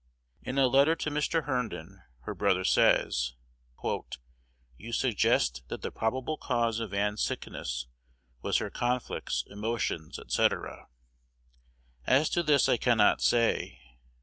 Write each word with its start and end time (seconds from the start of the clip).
In 0.41 0.57
a 0.57 0.65
letter 0.65 0.95
to 0.95 1.11
Mr. 1.11 1.43
Herndon, 1.43 2.01
her 2.21 2.33
brother 2.33 2.63
says, 2.63 3.35
"You 3.83 4.93
suggest 4.93 5.61
that 5.67 5.83
the 5.83 5.91
probable 5.91 6.37
cause 6.37 6.79
of 6.79 6.91
Ann's 6.91 7.21
sickness 7.23 7.85
was 8.41 8.57
her 8.57 8.71
conflicts, 8.71 9.43
emotions, 9.47 10.19
&c. 10.27 10.49
As 12.07 12.31
to 12.31 12.41
this 12.41 12.67
I 12.67 12.77
cannot 12.77 13.21
say. 13.21 13.77